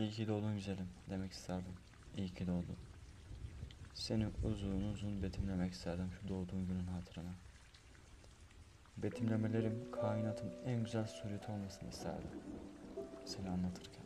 İyi 0.00 0.10
ki 0.10 0.28
doğdun 0.28 0.54
güzelim 0.54 0.88
demek 1.10 1.32
isterdim. 1.32 1.72
İyi 2.16 2.28
ki 2.28 2.46
doğdun. 2.46 2.76
Seni 3.94 4.28
uzun 4.42 4.82
uzun 4.82 5.22
betimlemek 5.22 5.72
isterdim 5.72 6.10
şu 6.12 6.28
doğduğun 6.28 6.66
günün 6.66 6.86
hatırına. 6.86 7.34
Betimlemelerim 8.96 9.90
kainatın 9.92 10.52
en 10.64 10.84
güzel 10.84 11.06
sureti 11.06 11.52
olmasını 11.52 11.88
isterdim. 11.88 12.30
Seni 13.24 13.50
anlatırken. 13.50 14.04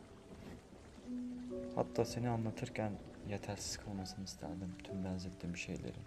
Hatta 1.75 2.05
seni 2.05 2.29
anlatırken 2.29 2.91
yetersiz 3.29 3.77
kalmasını 3.77 4.25
isterdim 4.25 4.75
tüm 4.83 5.05
benzettiğim 5.05 5.57
şeylerin. 5.57 6.05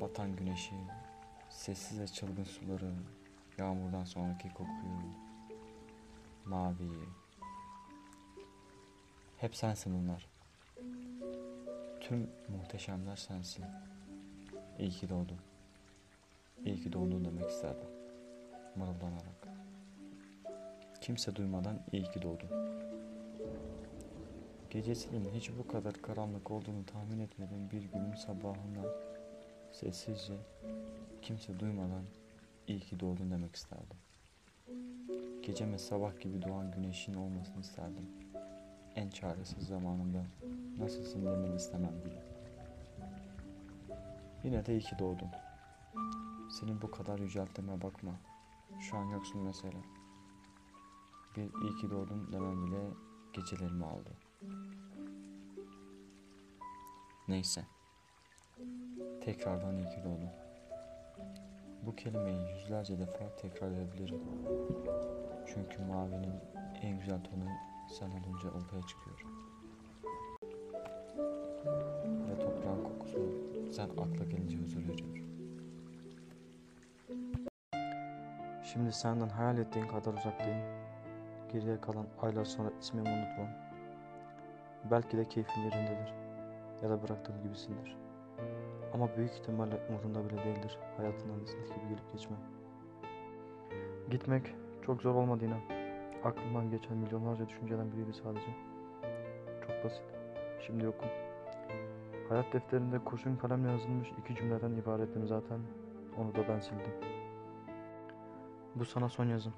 Batan 0.00 0.36
güneşi, 0.36 0.76
sessiz 1.50 2.00
ve 2.00 2.06
çılgın 2.06 2.44
suları, 2.44 2.92
yağmurdan 3.58 4.04
sonraki 4.04 4.48
kokuyu, 4.48 5.14
maviyi. 6.44 7.23
Hep 9.44 9.56
sensin 9.56 9.94
bunlar. 9.94 10.26
Tüm 12.00 12.30
muhteşemler 12.48 13.16
sensin. 13.16 13.64
İyi 14.78 14.90
ki 14.90 15.08
doğdun. 15.08 15.38
İyi 16.64 16.82
ki 16.82 16.92
doğdun 16.92 17.24
demek 17.24 17.50
isterdim. 17.50 17.88
Mırıldanarak. 18.76 19.48
Kimse 21.00 21.36
duymadan 21.36 21.80
iyi 21.92 22.02
ki 22.02 22.22
doğdun. 22.22 22.48
Gecesinin 24.70 25.30
hiç 25.34 25.50
bu 25.58 25.68
kadar 25.68 25.94
karanlık 25.94 26.50
olduğunu 26.50 26.86
tahmin 26.86 27.18
etmediğim 27.18 27.70
bir 27.70 27.82
günün 27.82 28.14
sabahından 28.14 28.86
sessizce 29.72 30.34
kimse 31.22 31.60
duymadan 31.60 32.04
iyi 32.68 32.80
ki 32.80 33.00
doğdun 33.00 33.30
demek 33.30 33.56
isterdim. 33.56 33.98
Geceme 35.42 35.78
sabah 35.78 36.20
gibi 36.20 36.42
doğan 36.42 36.70
güneşin 36.70 37.14
olmasını 37.14 37.60
isterdim. 37.60 38.23
En 38.96 39.10
çaresiz 39.10 39.66
zamanımda 39.66 40.24
nasılsın 40.78 41.26
demeni 41.26 41.56
istemem 41.56 42.04
bile. 42.04 42.22
Yine 44.44 44.66
de 44.66 44.72
iyi 44.72 44.80
ki 44.80 44.98
doğdun. 44.98 45.28
Senin 46.60 46.82
bu 46.82 46.90
kadar 46.90 47.18
yücelttiğime 47.18 47.82
bakma. 47.82 48.12
Şu 48.80 48.96
an 48.96 49.04
yoksun 49.04 49.42
mesela. 49.42 49.78
Bir 51.36 51.42
iyi 51.42 51.76
ki 51.80 51.90
doğdun 51.90 52.32
demem 52.32 52.66
bile 52.66 52.80
gecelerimi 53.32 53.84
aldı. 53.84 54.10
Neyse. 57.28 57.66
Tekrardan 59.20 59.76
iyi 59.76 59.88
ki 59.88 60.00
doğdun. 60.04 60.30
Bu 61.86 61.96
kelimeyi 61.96 62.50
yüzlerce 62.50 62.98
defa 62.98 63.36
tekrar 63.36 63.70
edebilirim. 63.70 64.20
Çünkü 65.46 65.82
mavinin 65.82 66.34
en 66.82 66.98
güzel 66.98 67.24
tonu 67.24 67.44
sen 67.88 68.10
olunca 68.10 68.48
ortaya 68.48 68.82
çıkıyor. 68.82 69.24
Ve 72.28 72.38
toprağın 72.38 72.84
kokusu 72.84 73.18
sen 73.72 73.88
akla 73.88 74.24
gelince 74.24 74.56
huzur 74.56 74.88
veriyor. 74.88 75.24
Şimdi 78.64 78.92
senden 78.92 79.28
hayal 79.28 79.58
ettiğin 79.58 79.86
kadar 79.86 80.12
uzaktayım. 80.12 80.60
Geriye 81.52 81.80
kalan 81.80 82.06
aylar 82.22 82.44
sonra 82.44 82.70
ismimi 82.80 83.08
unutmam. 83.08 83.48
Belki 84.90 85.16
de 85.16 85.24
keyfin 85.28 85.60
yerindedir. 85.60 86.14
Ya 86.82 86.90
da 86.90 87.02
bıraktığım 87.02 87.42
gibisindir. 87.42 87.96
Ama 88.94 89.16
büyük 89.16 89.32
ihtimalle 89.32 89.80
umurunda 89.88 90.24
bile 90.24 90.44
değildir. 90.44 90.78
Hayatından 90.96 91.40
ıslık 91.44 91.66
gibi 91.74 91.88
gelip 91.88 92.12
geçmem. 92.12 92.40
Gitmek 94.10 94.54
çok 94.86 95.02
zor 95.02 95.14
olmadı 95.14 95.44
inan. 95.44 95.83
Aklımdan 96.24 96.70
geçen 96.70 96.96
milyonlarca 96.96 97.48
düşünceden 97.48 97.92
biriydi 97.92 98.12
sadece. 98.12 98.46
Çok 99.66 99.84
basit. 99.84 100.04
Şimdi 100.66 100.84
yokum. 100.84 101.08
Hayat 102.28 102.52
defterinde 102.52 102.98
kurşun 102.98 103.36
kalemle 103.36 103.70
yazılmış 103.70 104.08
iki 104.18 104.34
cümleden 104.34 104.70
ibarettim 104.70 105.26
zaten. 105.26 105.60
Onu 106.18 106.34
da 106.34 106.48
ben 106.48 106.58
sildim. 106.58 106.92
Bu 108.74 108.84
sana 108.84 109.08
son 109.08 109.24
yazım. 109.24 109.52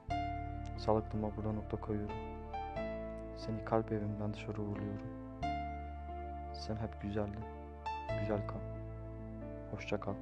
Sağlıklıma 0.79 1.37
burada 1.37 1.53
nokta 1.53 1.77
koyuyorum. 1.77 2.17
Seni 3.37 3.65
kalp 3.65 3.93
evimden 3.93 4.35
dışarı 4.35 4.63
uğurluyorum. 4.63 5.11
Sen 6.53 6.77
hep 6.77 7.03
güzeldin. 7.03 7.45
Güzel 8.21 8.49
kal. 8.49 8.61
Hoşça 9.73 10.01
kal. 10.01 10.15